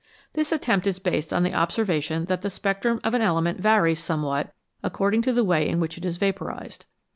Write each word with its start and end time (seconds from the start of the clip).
This 0.33 0.51
attempt 0.51 0.87
is 0.87 0.97
based 0.97 1.31
on 1.31 1.43
the 1.43 1.53
observation 1.53 2.25
that 2.25 2.41
the 2.41 2.49
spectrum 2.49 2.99
of 3.03 3.13
an 3.13 3.21
element 3.21 3.59
varies 3.59 3.99
somewhat 4.03 4.51
according 4.81 5.21
to 5.21 5.31
the 5.31 5.43
way 5.45 5.69
in 5.69 5.79
which 5.79 5.95
it 5.95 6.05
is 6.05 6.17
vaporised. 6.17 6.85